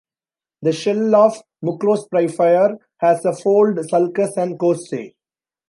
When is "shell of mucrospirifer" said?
0.71-2.75